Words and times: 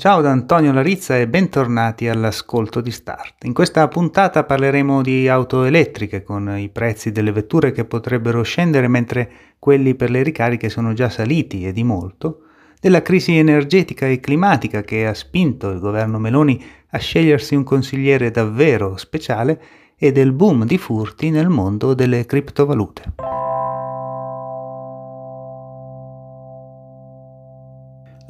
Ciao 0.00 0.22
da 0.22 0.30
Antonio 0.30 0.72
Larizza 0.72 1.18
e 1.18 1.28
bentornati 1.28 2.08
all'ascolto 2.08 2.80
di 2.80 2.90
Start. 2.90 3.44
In 3.44 3.52
questa 3.52 3.86
puntata 3.86 4.44
parleremo 4.44 5.02
di 5.02 5.28
auto 5.28 5.64
elettriche 5.64 6.22
con 6.22 6.56
i 6.56 6.70
prezzi 6.70 7.12
delle 7.12 7.32
vetture 7.32 7.70
che 7.70 7.84
potrebbero 7.84 8.40
scendere 8.40 8.88
mentre 8.88 9.30
quelli 9.58 9.94
per 9.94 10.08
le 10.08 10.22
ricariche 10.22 10.70
sono 10.70 10.94
già 10.94 11.10
saliti 11.10 11.66
e 11.66 11.72
di 11.72 11.84
molto, 11.84 12.44
della 12.80 13.02
crisi 13.02 13.36
energetica 13.36 14.06
e 14.06 14.20
climatica 14.20 14.80
che 14.80 15.06
ha 15.06 15.12
spinto 15.12 15.68
il 15.68 15.80
governo 15.80 16.18
Meloni 16.18 16.64
a 16.92 16.98
scegliersi 16.98 17.54
un 17.54 17.64
consigliere 17.64 18.30
davvero 18.30 18.96
speciale 18.96 19.62
e 19.98 20.12
del 20.12 20.32
boom 20.32 20.64
di 20.64 20.78
furti 20.78 21.28
nel 21.28 21.50
mondo 21.50 21.92
delle 21.92 22.24
criptovalute. 22.24 23.39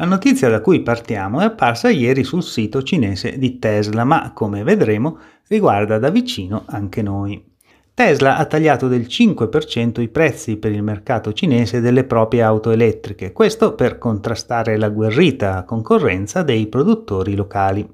La 0.00 0.06
notizia 0.06 0.48
da 0.48 0.62
cui 0.62 0.80
partiamo 0.80 1.40
è 1.40 1.44
apparsa 1.44 1.90
ieri 1.90 2.24
sul 2.24 2.42
sito 2.42 2.82
cinese 2.82 3.36
di 3.36 3.58
Tesla, 3.58 4.02
ma 4.04 4.32
come 4.32 4.62
vedremo 4.62 5.18
riguarda 5.46 5.98
da 5.98 6.08
vicino 6.08 6.62
anche 6.68 7.02
noi. 7.02 7.44
Tesla 7.92 8.38
ha 8.38 8.46
tagliato 8.46 8.88
del 8.88 9.02
5% 9.02 10.00
i 10.00 10.08
prezzi 10.08 10.56
per 10.56 10.72
il 10.72 10.82
mercato 10.82 11.34
cinese 11.34 11.82
delle 11.82 12.04
proprie 12.04 12.40
auto 12.40 12.70
elettriche, 12.70 13.32
questo 13.32 13.74
per 13.74 13.98
contrastare 13.98 14.78
la 14.78 14.88
guerrita 14.88 15.64
concorrenza 15.64 16.42
dei 16.42 16.66
produttori 16.68 17.36
locali. 17.36 17.86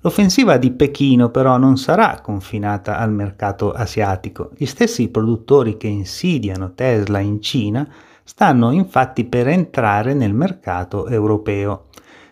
L'offensiva 0.00 0.56
di 0.56 0.70
Pechino 0.70 1.28
però 1.28 1.58
non 1.58 1.76
sarà 1.76 2.20
confinata 2.22 2.96
al 2.96 3.12
mercato 3.12 3.70
asiatico. 3.72 4.50
Gli 4.56 4.64
stessi 4.64 5.08
produttori 5.08 5.76
che 5.76 5.88
insidiano 5.88 6.72
Tesla 6.72 7.18
in 7.18 7.42
Cina 7.42 7.86
stanno 8.24 8.72
infatti 8.72 9.24
per 9.24 9.48
entrare 9.48 10.14
nel 10.14 10.34
mercato 10.34 11.06
europeo. 11.06 11.86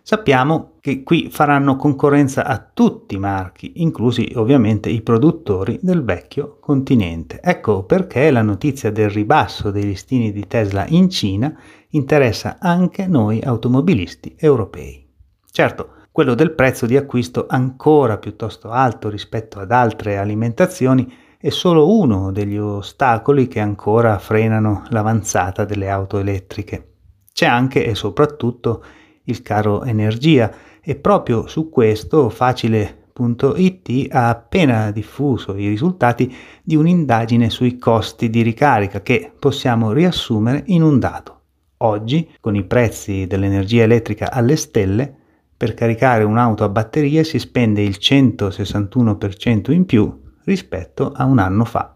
Sappiamo 0.04 0.72
che 0.80 1.04
qui 1.04 1.28
faranno 1.30 1.76
concorrenza 1.76 2.44
a 2.44 2.58
tutti 2.58 3.14
i 3.14 3.20
marchi, 3.20 3.74
inclusi 3.76 4.32
ovviamente 4.34 4.88
i 4.88 5.00
produttori 5.00 5.78
del 5.80 6.02
vecchio 6.02 6.56
continente. 6.58 7.38
Ecco 7.40 7.84
perché 7.84 8.32
la 8.32 8.42
notizia 8.42 8.90
del 8.90 9.10
ribasso 9.10 9.70
dei 9.70 9.84
listini 9.84 10.32
di 10.32 10.44
Tesla 10.48 10.86
in 10.88 11.08
Cina 11.08 11.56
interessa 11.90 12.56
anche 12.58 13.06
noi 13.06 13.40
automobilisti 13.42 14.34
europei. 14.36 15.06
Certo, 15.48 15.90
quello 16.10 16.34
del 16.34 16.52
prezzo 16.52 16.86
di 16.86 16.96
acquisto 16.96 17.46
ancora 17.48 18.18
piuttosto 18.18 18.70
alto 18.70 19.08
rispetto 19.08 19.60
ad 19.60 19.70
altre 19.70 20.18
alimentazioni 20.18 21.10
è 21.42 21.50
solo 21.50 21.98
uno 21.98 22.30
degli 22.30 22.56
ostacoli 22.56 23.48
che 23.48 23.58
ancora 23.58 24.16
frenano 24.20 24.84
l'avanzata 24.90 25.64
delle 25.64 25.90
auto 25.90 26.18
elettriche. 26.18 26.90
C'è 27.32 27.46
anche 27.46 27.84
e 27.84 27.96
soprattutto 27.96 28.84
il 29.24 29.42
caro 29.42 29.82
energia 29.82 30.52
e 30.80 30.94
proprio 30.94 31.48
su 31.48 31.68
questo 31.68 32.28
facile.it 32.28 34.14
ha 34.14 34.28
appena 34.28 34.92
diffuso 34.92 35.56
i 35.56 35.66
risultati 35.66 36.32
di 36.62 36.76
un'indagine 36.76 37.50
sui 37.50 37.76
costi 37.76 38.30
di 38.30 38.42
ricarica 38.42 39.02
che 39.02 39.32
possiamo 39.36 39.90
riassumere 39.90 40.62
in 40.66 40.82
un 40.82 41.00
dato. 41.00 41.40
Oggi, 41.78 42.30
con 42.38 42.54
i 42.54 42.62
prezzi 42.62 43.26
dell'energia 43.26 43.82
elettrica 43.82 44.30
alle 44.30 44.54
stelle, 44.54 45.12
per 45.56 45.74
caricare 45.74 46.22
un'auto 46.22 46.62
a 46.62 46.68
batterie 46.68 47.24
si 47.24 47.40
spende 47.40 47.82
il 47.82 47.96
161% 47.98 49.72
in 49.72 49.86
più 49.86 50.21
rispetto 50.44 51.12
a 51.14 51.24
un 51.24 51.38
anno 51.38 51.64
fa. 51.64 51.94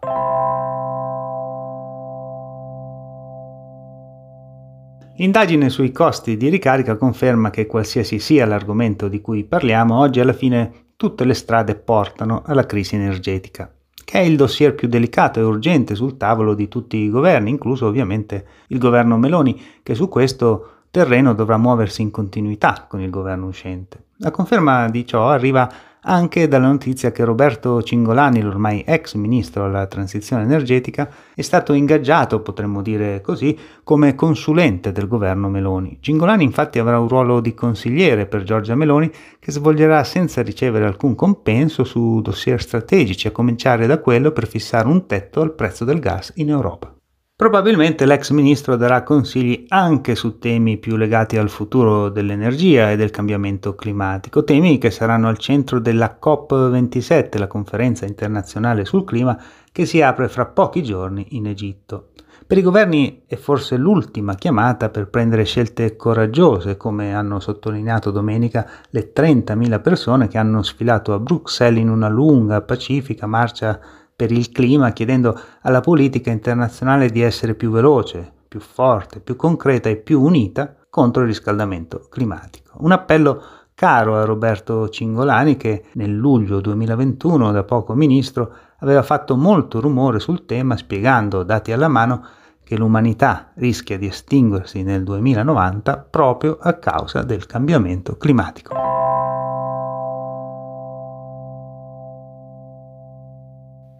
L'indagine 5.19 5.71
sui 5.71 5.93
costi 5.93 6.37
di 6.37 6.51
ricarica 6.51 6.97
conferma 6.97 7.49
che 7.49 7.67
qualsiasi 7.67 8.19
sia 8.19 8.45
l'argomento 8.45 9.09
di 9.09 9.23
cui 9.23 9.45
parliamo, 9.45 9.99
oggi 9.99 10.21
alla 10.21 10.35
fine 10.35 10.89
tutte 10.97 11.25
le 11.25 11.33
strade 11.33 11.75
portano 11.75 12.43
alla 12.45 12.67
crisi 12.67 12.97
energetica, 12.97 13.73
che 14.05 14.21
è 14.21 14.23
il 14.23 14.37
dossier 14.37 14.75
più 14.75 14.89
delicato 14.89 15.41
e 15.41 15.43
urgente 15.43 15.95
sul 15.95 16.19
tavolo 16.19 16.53
di 16.53 16.69
tutti 16.69 16.99
i 16.99 17.09
governi, 17.09 17.49
incluso 17.49 17.87
ovviamente 17.87 18.47
il 18.69 18.79
governo 18.79 19.17
Meloni, 19.17 19.59
che 19.83 19.95
su 19.95 20.09
questo 20.09 20.83
terreno 20.91 21.33
dovrà 21.35 21.57
muoversi 21.57 22.03
in 22.03 22.11
continuità 22.11 22.85
con 22.87 23.01
il 23.01 23.09
governo 23.09 23.47
uscente. 23.47 24.05
La 24.19 24.31
conferma 24.31 24.89
di 24.91 25.07
ciò 25.07 25.29
arriva 25.29 25.71
anche 26.07 26.47
dalla 26.49 26.69
notizia 26.69 27.11
che 27.11 27.25
Roberto 27.25 27.83
Cingolani, 27.83 28.41
l'ormai 28.41 28.85
ex 28.87 29.15
ministro 29.15 29.65
alla 29.65 29.87
transizione 29.87 30.43
energetica, 30.43 31.09
è 31.35 31.43
stato 31.43 31.73
ingaggiato, 31.73 32.41
potremmo 32.41 32.81
dire 32.81 33.21
così, 33.21 33.57
come 33.83 34.15
consulente 34.15 34.93
del 34.93 35.09
governo 35.09 35.49
Meloni. 35.49 35.99
Cingolani 36.01 36.45
infatti 36.45 36.79
avrà 36.79 36.99
un 36.99 37.09
ruolo 37.09 37.41
di 37.41 37.55
consigliere 37.55 38.27
per 38.27 38.45
Giorgia 38.45 38.75
Meloni 38.75 39.11
che 39.39 39.53
svolgerà 39.53 40.03
senza 40.05 40.43
ricevere 40.43 40.87
alcun 40.87 41.15
compenso 41.15 41.85
su 41.85 42.21
dossier 42.21 42.61
strategici, 42.63 43.27
a 43.27 43.33
cominciare 43.33 43.87
da 43.87 43.99
quello 43.99 44.31
per 44.31 44.47
fissare 44.47 44.87
un 44.89 45.07
tetto 45.07 45.41
al 45.41 45.55
prezzo 45.55 45.85
del 45.85 45.99
gas 45.99 46.33
in 46.37 46.51
Europa. 46.51 46.96
Probabilmente 47.39 48.07
l'ex 48.07 48.31
ministro 48.31 48.77
darà 48.77 49.03
consigli 49.03 49.67
anche 49.69 50.15
su 50.15 50.39
temi 50.39 50.79
più 50.79 50.97
legati 50.97 51.37
al 51.37 51.51
futuro 51.51 52.09
dell'energia 52.09 52.91
e 52.91 52.97
del 52.97 53.11
cambiamento 53.11 53.75
climatico, 53.75 54.43
temi 54.43 54.79
che 54.79 54.91
saranno 54.91 55.29
al 55.29 55.37
centro 55.37 55.79
della 55.79 56.19
COP27, 56.19 57.39
la 57.39 57.47
conferenza 57.47 58.07
internazionale 58.07 58.87
sul 58.87 59.05
clima 59.05 59.39
che 59.71 59.85
si 59.85 60.01
apre 60.01 60.31
fra 60.31 60.47
pochi 60.47 60.83
giorni 60.83 61.27
in 61.33 61.47
Egitto. 61.47 62.13
Per 62.47 62.57
i 62.57 62.63
governi 62.63 63.25
è 63.27 63.37
forse 63.37 63.77
l'ultima 63.77 64.35
chiamata 64.35 64.89
per 64.89 65.11
prendere 65.11 65.45
scelte 65.45 65.95
coraggiose, 65.95 66.79
come 66.79 67.15
hanno 67.15 67.39
sottolineato 67.39 68.11
domenica 68.11 68.67
le 68.89 69.13
30.000 69.15 69.83
persone 69.83 70.29
che 70.29 70.39
hanno 70.39 70.63
sfilato 70.63 71.13
a 71.13 71.19
Bruxelles 71.19 71.83
in 71.83 71.91
una 71.91 72.09
lunga, 72.09 72.63
pacifica 72.63 73.27
marcia 73.27 73.79
per 74.17 74.33
il 74.33 74.51
clima 74.51 74.93
chiedendo 74.93 75.39
alla 75.61 75.83
politica 75.83 76.31
internazionale 76.31 77.11
di 77.11 77.21
essere 77.21 77.55
più 77.55 77.71
veloce, 77.71 78.33
più 78.49 78.61
forte, 78.61 79.21
più 79.21 79.37
concreta 79.37 79.91
e 79.91 79.97
più 79.97 80.23
unita 80.23 80.75
contro 80.89 81.21
il 81.23 81.29
riscaldamento 81.29 82.07
climatico. 82.09 82.73
Un 82.79 82.93
appello 82.93 83.43
caro 83.75 84.17
a 84.17 84.25
Roberto 84.25 84.89
Cingolani 84.89 85.59
che 85.59 85.85
nel 85.93 86.17
luglio 86.17 86.61
2021 86.61 87.53
da 87.53 87.65
poco 87.65 87.93
ministro 87.93 88.55
aveva 88.79 89.03
fatto 89.03 89.37
molto 89.37 89.81
rumore 89.81 90.19
sul 90.19 90.47
tema 90.47 90.79
spiegando, 90.79 91.43
dati 91.43 91.73
alla 91.73 91.89
mano, 91.89 92.25
che 92.65 92.77
l'umanità 92.77 93.53
rischia 93.57 93.99
di 93.99 94.07
estinguersi 94.07 94.83
nel 94.83 95.05
2090 95.05 96.09
proprio 96.11 96.59
a 96.61 96.73
causa 96.73 97.23
del 97.23 97.47
cambiamento 97.47 98.17
climatico. 98.17 98.96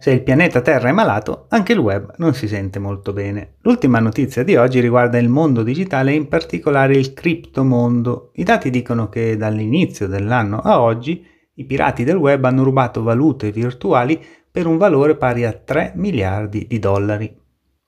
Se 0.07 0.13
il 0.13 0.23
pianeta 0.23 0.61
Terra 0.61 0.87
è 0.87 0.93
malato, 0.93 1.47
anche 1.49 1.73
il 1.73 1.79
web 1.79 2.13
non 2.19 2.33
si 2.33 2.47
sente 2.47 2.79
molto 2.79 3.11
bene. 3.11 3.55
L'ultima 3.63 3.99
notizia 3.99 4.41
di 4.41 4.55
oggi 4.55 4.79
riguarda 4.79 5.17
il 5.17 5.27
mondo 5.27 5.63
digitale 5.63 6.11
e 6.11 6.15
in 6.15 6.29
particolare 6.29 6.95
il 6.95 7.13
criptomondo. 7.13 8.31
I 8.35 8.43
dati 8.43 8.69
dicono 8.69 9.09
che 9.09 9.35
dall'inizio 9.35 10.07
dell'anno 10.07 10.59
a 10.59 10.79
oggi 10.79 11.27
i 11.55 11.65
pirati 11.65 12.05
del 12.05 12.15
web 12.15 12.41
hanno 12.45 12.63
rubato 12.63 13.03
valute 13.03 13.51
virtuali 13.51 14.17
per 14.49 14.65
un 14.65 14.77
valore 14.77 15.17
pari 15.17 15.43
a 15.43 15.51
3 15.51 15.91
miliardi 15.95 16.67
di 16.69 16.79
dollari. 16.79 17.37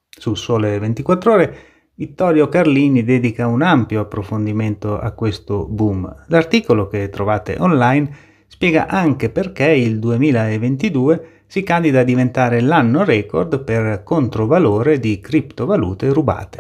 Sul 0.10 0.36
Sole 0.36 0.78
24 0.78 1.32
ore 1.32 1.58
Vittorio 1.96 2.50
Carlini 2.50 3.06
dedica 3.06 3.48
un 3.48 3.62
ampio 3.62 4.02
approfondimento 4.02 5.00
a 5.00 5.12
questo 5.14 5.66
boom. 5.70 6.26
L'articolo 6.28 6.88
che 6.88 7.08
trovate 7.08 7.56
online 7.58 8.12
spiega 8.46 8.88
anche 8.88 9.30
perché 9.30 9.70
il 9.70 10.00
2022 10.00 11.39
si 11.50 11.64
candida 11.64 12.02
a 12.02 12.04
diventare 12.04 12.62
l'anno 12.62 13.04
record 13.04 13.64
per 13.64 14.04
controvalore 14.04 15.00
di 15.00 15.20
criptovalute 15.20 16.14
rubate. 16.14 16.60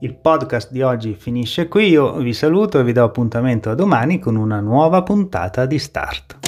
Il 0.00 0.14
podcast 0.16 0.70
di 0.70 0.82
oggi 0.82 1.14
finisce 1.14 1.66
qui, 1.66 1.88
io 1.88 2.12
vi 2.16 2.34
saluto 2.34 2.78
e 2.78 2.84
vi 2.84 2.92
do 2.92 3.04
appuntamento 3.04 3.70
a 3.70 3.74
domani 3.74 4.18
con 4.18 4.36
una 4.36 4.60
nuova 4.60 5.02
puntata 5.02 5.64
di 5.64 5.78
Start. 5.78 6.43